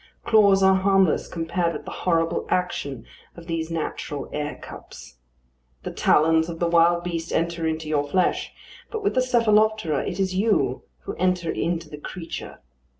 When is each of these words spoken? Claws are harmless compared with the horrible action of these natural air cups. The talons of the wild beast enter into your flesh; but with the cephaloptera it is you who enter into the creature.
Claws 0.23 0.63
are 0.63 0.77
harmless 0.77 1.27
compared 1.27 1.73
with 1.73 1.85
the 1.85 1.91
horrible 1.91 2.47
action 2.49 3.05
of 3.35 3.45
these 3.45 3.69
natural 3.69 4.27
air 4.33 4.55
cups. 4.59 5.19
The 5.83 5.91
talons 5.91 6.49
of 6.49 6.57
the 6.57 6.65
wild 6.67 7.03
beast 7.03 7.31
enter 7.31 7.67
into 7.67 7.87
your 7.87 8.07
flesh; 8.07 8.51
but 8.89 9.03
with 9.03 9.13
the 9.13 9.21
cephaloptera 9.21 10.03
it 10.07 10.19
is 10.19 10.33
you 10.33 10.85
who 11.01 11.13
enter 11.17 11.51
into 11.51 11.87
the 11.87 11.99
creature. 11.99 12.61